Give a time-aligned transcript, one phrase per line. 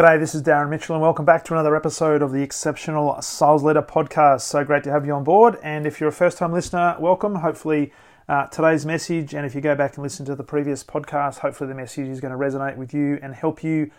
[0.00, 3.62] G'day, this is Darren Mitchell, and welcome back to another episode of the Exceptional Sales
[3.62, 4.40] Leader Podcast.
[4.40, 5.58] So great to have you on board.
[5.62, 7.34] And if you're a first time listener, welcome.
[7.34, 7.92] Hopefully,
[8.26, 11.68] uh, today's message, and if you go back and listen to the previous podcast, hopefully
[11.68, 13.90] the message is going to resonate with you and help you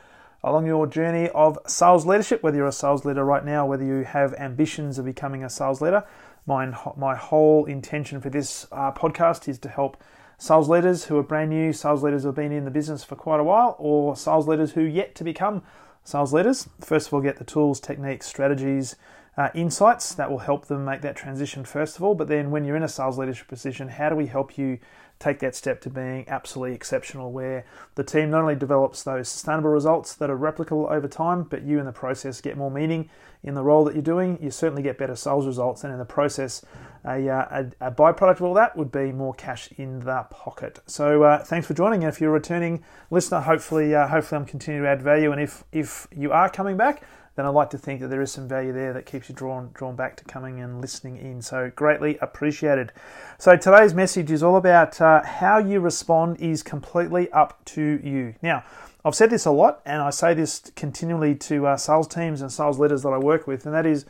[0.43, 4.03] along your journey of sales leadership, whether you're a sales leader right now, whether you
[4.03, 6.03] have ambitions of becoming a sales leader.
[6.47, 10.01] My, my whole intention for this uh, podcast is to help
[10.39, 13.15] sales leaders who are brand new, sales leaders who have been in the business for
[13.15, 15.61] quite a while, or sales leaders who yet to become
[16.03, 16.67] sales leaders.
[16.79, 18.95] First of all, get the tools, techniques, strategies,
[19.37, 22.15] uh, insights that will help them make that transition, first of all.
[22.15, 24.79] But then, when you're in a sales leadership position, how do we help you
[25.19, 27.63] take that step to being absolutely exceptional, where
[27.95, 31.79] the team not only develops those sustainable results that are replicable over time, but you
[31.79, 33.09] in the process get more meaning
[33.43, 34.37] in the role that you're doing.
[34.41, 36.65] You certainly get better sales results, and in the process,
[37.05, 40.79] a, uh, a, a byproduct of all that would be more cash in the pocket.
[40.85, 42.03] So uh, thanks for joining.
[42.03, 45.31] And if you're a returning listener, hopefully, uh, hopefully I'm continuing to add value.
[45.31, 47.03] And if if you are coming back,
[47.35, 49.71] then I'd like to think that there is some value there that keeps you drawn
[49.73, 51.41] drawn back to coming and listening in.
[51.41, 52.91] So greatly appreciated.
[53.37, 58.35] So today's message is all about uh, how you respond is completely up to you.
[58.41, 58.63] Now.
[59.03, 62.51] I've said this a lot, and I say this continually to uh, sales teams and
[62.51, 64.05] sales leaders that I work with, and that is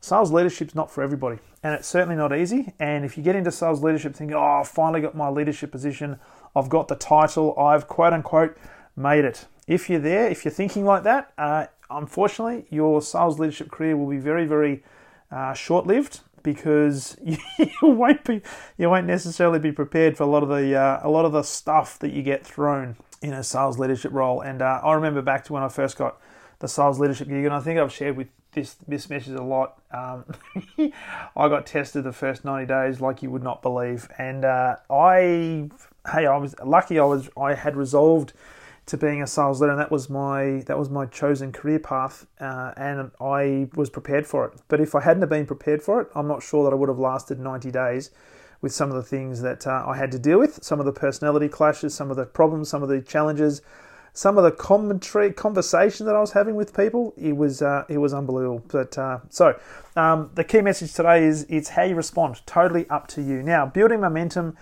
[0.00, 2.72] sales leadership is not for everybody, and it's certainly not easy.
[2.78, 6.18] And if you get into sales leadership thinking, oh, I've finally got my leadership position,
[6.54, 8.56] I've got the title, I've quote unquote
[8.96, 9.46] made it.
[9.66, 14.08] If you're there, if you're thinking like that, uh, unfortunately, your sales leadership career will
[14.08, 14.82] be very, very
[15.30, 17.36] uh, short-lived because you,
[17.82, 18.40] won't be,
[18.76, 21.42] you won't necessarily be prepared for a lot of the uh, a lot of the
[21.42, 24.40] stuff that you get thrown in a sales leadership role.
[24.40, 26.20] And uh, I remember back to when I first got
[26.60, 28.28] the sales leadership gig, and I think I've shared with
[28.86, 29.80] this message a lot.
[29.90, 30.24] Um,
[31.36, 35.70] I got tested the first ninety days like you would not believe, and uh, I
[36.12, 36.98] hey I was lucky.
[36.98, 38.32] I was I had resolved
[38.86, 42.26] to being a sales leader, and that was my that was my chosen career path,
[42.40, 44.60] uh, and I was prepared for it.
[44.68, 46.88] But if I hadn't have been prepared for it, I'm not sure that I would
[46.88, 48.10] have lasted ninety days
[48.60, 50.92] with some of the things that uh, I had to deal with, some of the
[50.92, 53.62] personality clashes, some of the problems, some of the challenges,
[54.18, 57.14] some of the commentary conversation that I was having with people.
[57.16, 58.64] It was uh, it was unbelievable.
[58.66, 59.56] But uh, so
[59.94, 62.44] um, the key message today is it's how you respond.
[62.44, 63.44] Totally up to you.
[63.44, 64.56] Now building momentum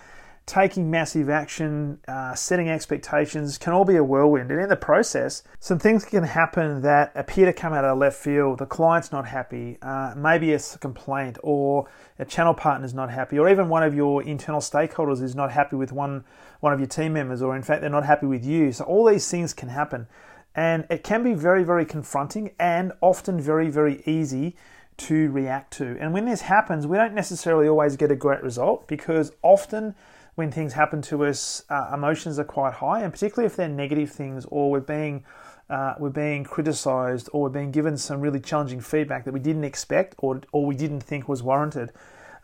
[0.47, 4.53] taking massive action, uh, setting expectations can all be a whirlwind.
[4.53, 8.17] And in the process, some things can happen that appear to come out of left
[8.17, 8.61] field.
[8.61, 11.89] The client's not happy, uh, maybe it's a complaint, or
[12.21, 15.75] a channel partner's not happy, or even one of your internal stakeholders is not happy
[15.75, 16.25] with one,
[16.61, 18.71] one of your team members, or in fact, they're not happy with you.
[18.71, 20.07] So all these things can happen.
[20.55, 24.57] And it can be very, very confronting and often very, very easy
[24.99, 25.99] to react to.
[26.01, 29.95] And when this happens, we don't necessarily always get a great result because often
[30.37, 34.11] when things happen to us, uh, emotions are quite high, and particularly if they're negative
[34.11, 35.25] things or we're being
[35.69, 39.65] uh, we're being criticized or we're being given some really challenging feedback that we didn't
[39.65, 41.91] expect or, or we didn't think was warranted.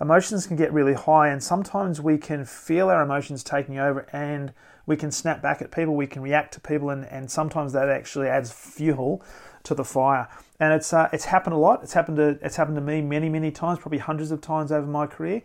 [0.00, 4.52] Emotions can get really high, and sometimes we can feel our emotions taking over and
[4.86, 7.88] we can snap back at people, we can react to people, and, and sometimes that
[7.88, 9.22] actually adds fuel
[9.62, 10.28] to the fire.
[10.58, 11.82] And it's uh, it's happened a lot.
[11.82, 14.86] It's happened to it's happened to me many many times, probably hundreds of times over
[14.86, 15.42] my career.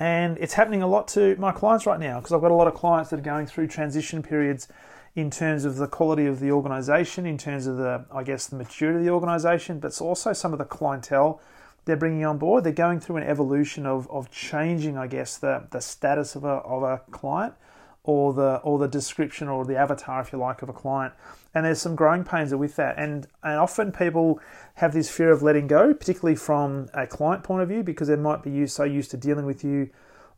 [0.00, 2.66] And it's happening a lot to my clients right now because I've got a lot
[2.66, 4.66] of clients that are going through transition periods
[5.14, 8.56] in terms of the quality of the organization, in terms of the, I guess, the
[8.56, 11.40] maturity of the organization, but it's also some of the clientele
[11.84, 12.64] they're bringing on board.
[12.64, 16.48] They're going through an evolution of, of changing, I guess, the, the status of a,
[16.48, 17.54] of a client
[18.02, 21.12] or the or the description or the avatar, if you like, of a client.
[21.54, 22.98] And there's some growing pains with that.
[22.98, 24.40] And and often people
[24.74, 28.16] have this fear of letting go, particularly from a client point of view, because they
[28.16, 29.90] might be used so used to dealing with you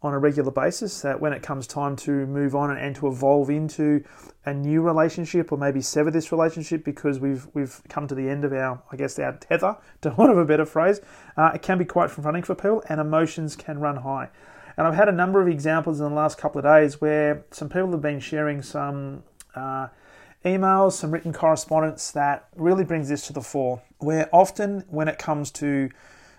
[0.03, 3.07] on a regular basis that when it comes time to move on and, and to
[3.07, 4.03] evolve into
[4.45, 8.45] a new relationship or maybe sever this relationship because we've we've come to the end
[8.45, 11.01] of our I guess our tether to one of a better phrase,
[11.37, 14.31] uh, it can be quite confronting for people and emotions can run high.
[14.77, 17.69] And I've had a number of examples in the last couple of days where some
[17.69, 19.23] people have been sharing some
[19.55, 19.89] uh,
[20.45, 23.83] emails, some written correspondence that really brings this to the fore.
[23.99, 25.91] Where often, when it comes to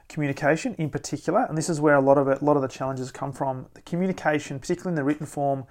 [0.09, 2.67] communication in particular, and this is where a lot of it, a lot of the
[2.67, 5.65] challenges come from, the communication, particularly in the written form,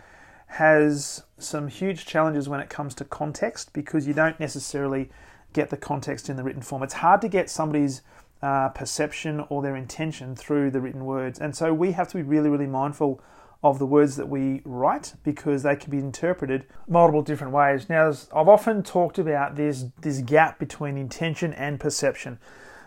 [0.47, 5.11] has some huge challenges when it comes to context because you don't necessarily
[5.53, 6.83] get the context in the written form.
[6.83, 8.03] It's hard to get somebody's
[8.43, 11.39] uh, perception or their intention through the written words.
[11.39, 13.23] And so we have to be really, really mindful
[13.63, 17.89] of the words that we write because they can be interpreted multiple different ways.
[17.89, 22.39] Now, I've often talked about this, this gap between intention and perception.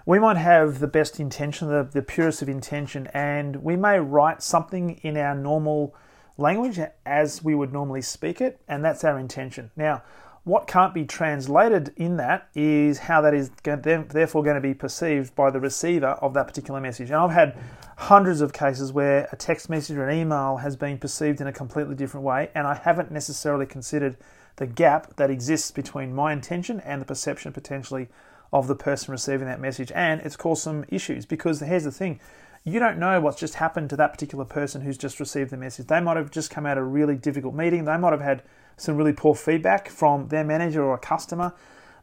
[0.05, 4.43] We might have the best intention, the, the purest of intention, and we may write
[4.43, 5.95] something in our normal
[6.37, 9.71] language as we would normally speak it, and that's our intention.
[9.75, 10.03] Now,
[10.45, 15.35] what can't be translated in that is how that is therefore going to be perceived
[15.35, 17.09] by the receiver of that particular message.
[17.09, 17.57] And I've had
[17.97, 21.51] hundreds of cases where a text message or an email has been perceived in a
[21.51, 24.17] completely different way, and I haven't necessarily considered
[24.57, 28.07] the gap that exists between my intention and the perception potentially
[28.53, 29.91] of the person receiving that message.
[29.95, 32.19] And it's caused some issues because here's the thing
[32.63, 35.87] you don't know what's just happened to that particular person who's just received the message.
[35.87, 38.43] They might have just come out of a really difficult meeting, they might have had
[38.77, 41.53] some really poor feedback from their manager or a customer.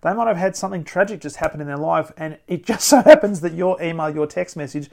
[0.02, 3.02] They might have had something tragic just happen in their life, and it just so
[3.02, 4.90] happens that your email, your text message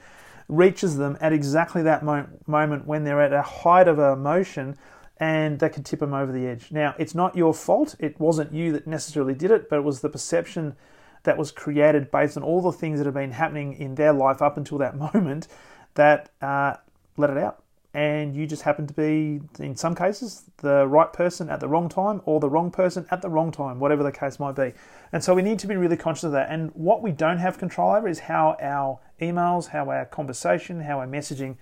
[0.48, 4.76] reaches them at exactly that moment when they're at a height of emotion
[5.20, 6.72] and that could tip them over the edge.
[6.72, 7.94] Now, it's not your fault.
[7.98, 10.76] It wasn't you that necessarily did it, but it was the perception
[11.24, 14.40] that was created based on all the things that have been happening in their life
[14.40, 15.46] up until that moment
[15.94, 16.74] that uh,
[17.18, 17.59] let it out
[17.92, 21.88] and you just happen to be, in some cases, the right person at the wrong
[21.88, 24.72] time or the wrong person at the wrong time, whatever the case might be.
[25.12, 26.50] And so we need to be really conscious of that.
[26.50, 31.00] And what we don't have control over is how our emails, how our conversation, how
[31.00, 31.56] our messaging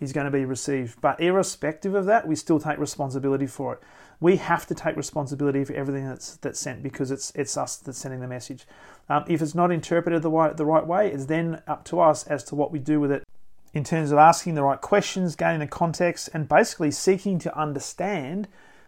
[0.00, 1.02] is going to be received.
[1.02, 3.80] But irrespective of that, we still take responsibility for it.
[4.20, 7.98] We have to take responsibility for everything that's that's sent because it's it's us that's
[7.98, 8.66] sending the message.
[9.08, 12.26] Um, if it's not interpreted the right the right way, it's then up to us
[12.26, 13.24] as to what we do with it
[13.74, 18.46] in terms of asking the right questions, gaining the context, and basically seeking to understand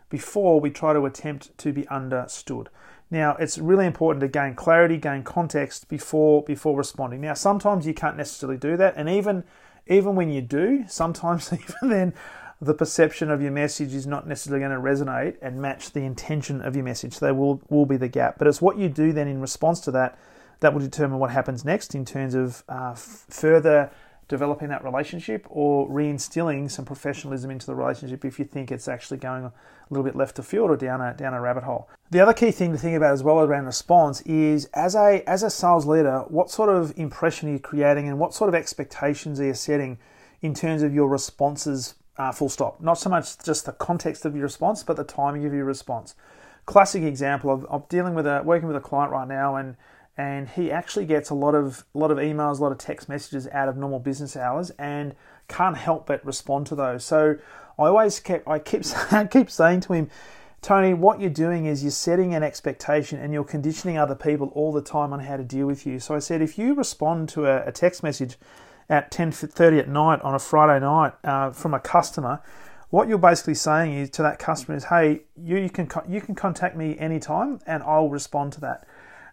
[0.08, 2.70] before we try to attempt to be understood.
[3.10, 7.20] Now, it's really important to gain clarity, gain context before before responding.
[7.20, 9.44] Now, sometimes you can't necessarily do that, and even
[9.88, 12.14] even when you do, sometimes even then
[12.60, 16.62] the perception of your message is not necessarily going to resonate and match the intention
[16.62, 17.18] of your message.
[17.18, 19.90] There will will be the gap, but it's what you do then in response to
[19.92, 20.18] that
[20.60, 23.90] that will determine what happens next in terms of uh, further
[24.28, 29.16] developing that relationship or reinstilling some professionalism into the relationship if you think it's actually
[29.18, 29.52] going a
[29.90, 31.88] little bit left of field or down a down a rabbit hole.
[32.10, 35.42] The other key thing to think about as well around response is as a as
[35.42, 39.40] a sales leader, what sort of impression are you creating and what sort of expectations
[39.40, 39.98] are you setting
[40.42, 42.80] in terms of your responses uh, full stop.
[42.80, 46.14] Not so much just the context of your response, but the timing of your response.
[46.64, 49.76] Classic example of, of dealing with a working with a client right now and
[50.18, 53.08] and he actually gets a lot of a lot of emails, a lot of text
[53.08, 55.14] messages out of normal business hours, and
[55.48, 57.04] can't help but respond to those.
[57.04, 57.36] So
[57.78, 58.82] I always kept I keep
[59.12, 60.10] I keep saying to him,
[60.62, 64.72] Tony, what you're doing is you're setting an expectation and you're conditioning other people all
[64.72, 66.00] the time on how to deal with you.
[66.00, 68.36] So I said, if you respond to a, a text message
[68.88, 72.40] at 10:30 at night on a Friday night uh, from a customer,
[72.90, 76.34] what you're basically saying is to that customer is, hey, you, you can you can
[76.34, 78.86] contact me anytime and I'll respond to that.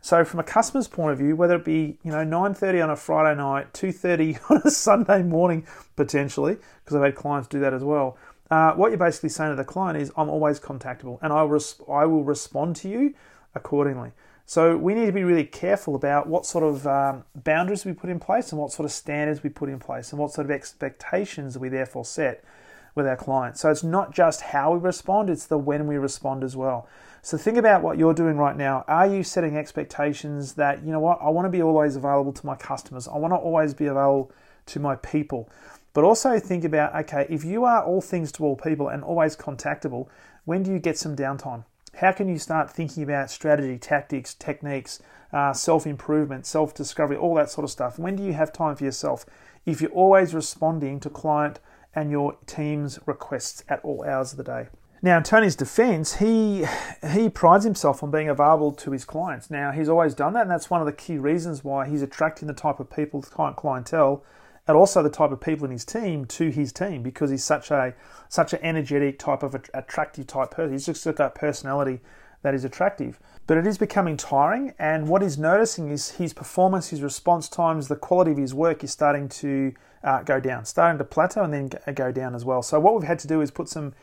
[0.04, 2.96] So from a customer's point of view, whether it be you know 9:30 on a
[2.98, 5.66] Friday night, 2:30 on a Sunday morning
[5.96, 8.18] potentially, because I've had clients do that as well.
[8.52, 11.80] Uh, what you're basically saying to the client is, I'm always contactable, and I, res-
[11.90, 13.16] I will respond to you
[13.56, 14.12] accordingly.
[14.46, 18.10] So we need to be really careful about what sort of um, boundaries we put
[18.10, 20.52] in place and what sort of standards we put in place and what sort of
[20.52, 22.44] expectations we therefore set
[22.96, 23.62] with our clients.
[23.62, 26.88] So it's not just how we respond, it's the when we respond as well.
[27.22, 28.84] So think about what you're doing right now.
[28.88, 32.46] Are you setting expectations that, you know what, I want to be always available to
[32.46, 34.32] my customers, I want to always be available
[34.68, 35.50] to my people.
[35.94, 39.36] But also think about, okay, if you are all things to all people and always
[39.36, 40.08] contactable,
[40.46, 41.66] when do you get some downtime?
[41.96, 45.00] How can you start thinking about strategy, tactics, techniques,
[45.32, 48.00] uh, self improvement, self discovery, all that sort of stuff?
[48.00, 49.26] When do you have time for yourself?
[49.66, 51.60] If you're always responding to client
[51.96, 54.68] and your team's requests at all hours of the day.
[55.02, 56.66] Now, in Tony's defense, he
[57.12, 59.52] he prides himself on being available to his clients.
[59.52, 62.48] Now, he's always done that, and that's one of the key reasons why he's attracting
[62.48, 64.24] the type of people, client clientele,
[64.66, 67.70] and also the type of people in his team to his team because he's such
[67.70, 67.94] a
[68.30, 70.72] such an energetic type of attractive type person.
[70.72, 72.00] He's just got that personality
[72.42, 73.20] that is attractive.
[73.46, 77.90] But it is becoming tiring, and what he's noticing is his performance, his response times,
[77.90, 81.54] the quality of his work is starting to uh, go down, starting to plateau and
[81.54, 82.62] then go down as well.
[82.62, 83.94] So what we've had to do is put some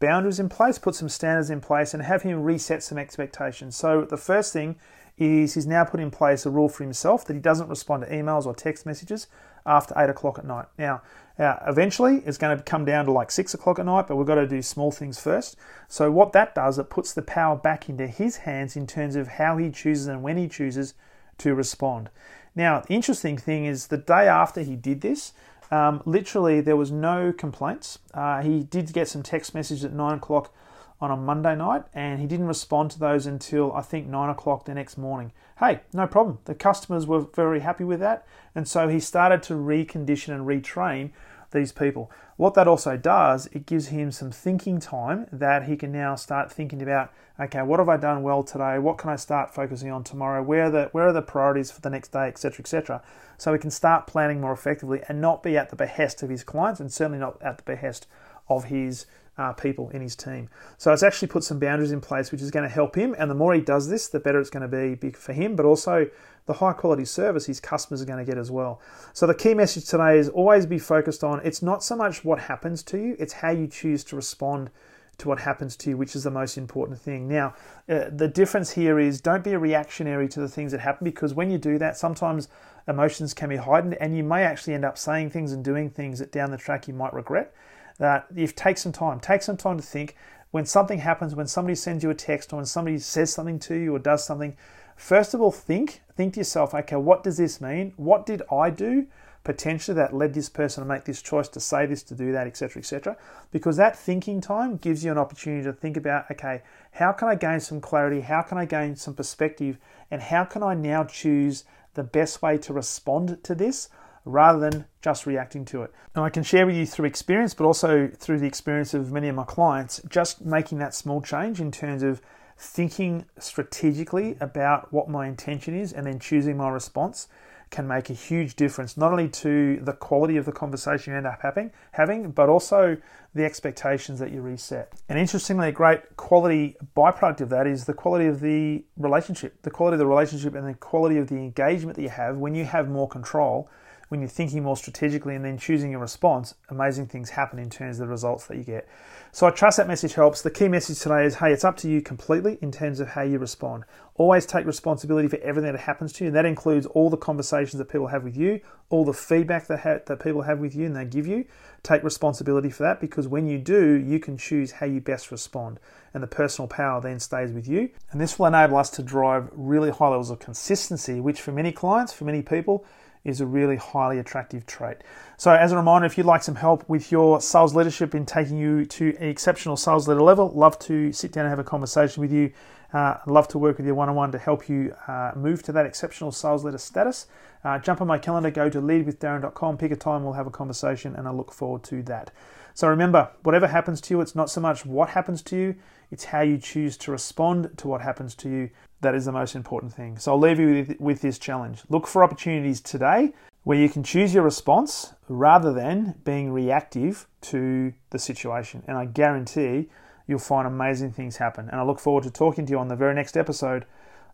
[0.00, 3.76] boundaries in place, put some standards in place, and have him reset some expectations.
[3.76, 4.76] So the first thing
[5.18, 8.10] is he's now put in place a rule for himself that he doesn't respond to
[8.10, 9.26] emails or text messages
[9.64, 10.66] after eight o'clock at night.
[10.78, 11.02] Now,
[11.38, 14.26] uh, eventually it's going to come down to like six o'clock at night, but we've
[14.26, 15.56] got to do small things first.
[15.88, 19.28] So what that does, it puts the power back into his hands in terms of
[19.28, 20.94] how he chooses and when he chooses
[21.38, 22.10] to respond.
[22.54, 25.34] Now, the interesting thing is the day after he did this,
[25.70, 27.98] um, literally there was no complaints.
[28.14, 30.54] Uh, he did get some text message at nine o'clock
[31.00, 34.64] on a Monday night, and he didn't respond to those until I think nine o'clock
[34.64, 35.32] the next morning.
[35.58, 36.38] Hey, no problem.
[36.44, 41.10] The customers were very happy with that, and so he started to recondition and retrain
[41.52, 42.10] these people.
[42.36, 46.52] What that also does, it gives him some thinking time that he can now start
[46.52, 48.78] thinking about, okay, what have I done well today?
[48.78, 50.42] What can I start focusing on tomorrow?
[50.42, 53.02] Where are the where are the priorities for the next day, etc., etc.
[53.38, 56.44] So he can start planning more effectively and not be at the behest of his
[56.44, 58.06] clients and certainly not at the behest
[58.48, 59.06] of his
[59.38, 60.48] uh, people in his team.
[60.78, 63.14] So it's actually put some boundaries in place, which is going to help him.
[63.18, 65.66] And the more he does this, the better it's going to be for him, but
[65.66, 66.08] also
[66.46, 68.80] the high quality service his customers are going to get as well.
[69.12, 72.38] So the key message today is always be focused on it's not so much what
[72.40, 74.70] happens to you, it's how you choose to respond
[75.18, 77.26] to what happens to you, which is the most important thing.
[77.26, 77.54] Now,
[77.88, 81.32] uh, the difference here is don't be a reactionary to the things that happen because
[81.32, 82.48] when you do that, sometimes
[82.86, 86.18] emotions can be heightened and you may actually end up saying things and doing things
[86.18, 87.54] that down the track you might regret
[87.96, 90.16] that if take some time, take some time to think
[90.50, 93.74] when something happens, when somebody sends you a text or when somebody says something to
[93.74, 94.56] you or does something,
[94.96, 97.92] first of all, think, think to yourself, okay, what does this mean?
[97.96, 99.06] What did I do
[99.46, 102.48] potentially that led this person to make this choice to say this, to do that,
[102.48, 103.16] etc., etc.
[103.52, 107.36] Because that thinking time gives you an opportunity to think about, okay, how can I
[107.36, 108.22] gain some clarity?
[108.22, 109.78] How can I gain some perspective?
[110.10, 111.62] And how can I now choose
[111.94, 113.88] the best way to respond to this?
[114.26, 115.92] Rather than just reacting to it.
[116.14, 119.28] And I can share with you through experience, but also through the experience of many
[119.28, 122.20] of my clients, just making that small change in terms of
[122.58, 127.28] thinking strategically about what my intention is and then choosing my response
[127.70, 131.26] can make a huge difference not only to the quality of the conversation you end
[131.26, 132.96] up having having but also
[133.34, 137.92] the expectations that you reset and interestingly a great quality byproduct of that is the
[137.92, 141.96] quality of the relationship the quality of the relationship and the quality of the engagement
[141.96, 143.68] that you have when you have more control
[144.08, 147.98] when you're thinking more strategically and then choosing a response, amazing things happen in terms
[147.98, 148.88] of the results that you get.
[149.32, 150.42] So I trust that message helps.
[150.42, 153.22] The key message today is hey, it's up to you completely in terms of how
[153.22, 153.84] you respond.
[154.14, 157.74] Always take responsibility for everything that happens to you, and that includes all the conversations
[157.74, 160.86] that people have with you, all the feedback that, ha- that people have with you
[160.86, 161.44] and they give you.
[161.82, 165.80] Take responsibility for that because when you do, you can choose how you best respond,
[166.14, 167.90] and the personal power then stays with you.
[168.12, 171.72] And this will enable us to drive really high levels of consistency, which for many
[171.72, 172.86] clients, for many people,
[173.26, 174.98] is a really highly attractive trait.
[175.36, 178.56] So, as a reminder, if you'd like some help with your sales leadership in taking
[178.56, 182.20] you to an exceptional sales leader level, love to sit down and have a conversation
[182.20, 182.52] with you.
[182.92, 185.72] Uh, love to work with you one on one to help you uh, move to
[185.72, 187.26] that exceptional sales leader status.
[187.64, 191.16] Uh, jump on my calendar, go to leadwithdarren.com, pick a time, we'll have a conversation,
[191.16, 192.30] and I look forward to that.
[192.74, 195.74] So remember, whatever happens to you, it's not so much what happens to you,
[196.10, 198.70] it's how you choose to respond to what happens to you.
[199.00, 200.18] That is the most important thing.
[200.18, 201.82] So I'll leave you with, with this challenge.
[201.88, 203.32] Look for opportunities today
[203.64, 208.82] where you can choose your response rather than being reactive to the situation.
[208.86, 209.88] And I guarantee
[210.26, 211.68] you'll find amazing things happen.
[211.68, 213.84] And I look forward to talking to you on the very next episode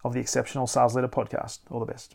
[0.04, 1.60] of the Exceptional Sales Leader Podcast.
[1.70, 2.14] All the best.